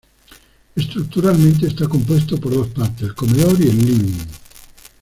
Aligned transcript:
Estructuralmente 0.75 1.67
está 1.67 1.87
compuesto 1.87 2.39
por 2.39 2.51
dos 2.55 2.69
partes: 2.69 3.03
el 3.03 3.13
comedor 3.13 3.55
y 3.61 3.69
el 3.69 3.77
living. 3.85 4.17